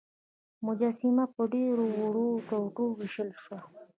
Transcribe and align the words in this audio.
مجسمه 0.65 1.25
په 1.35 1.41
ډیرو 1.53 1.85
وړو 1.99 2.27
ټوټو 2.47 2.85
ویشل 2.99 3.29
شوه. 3.43 3.59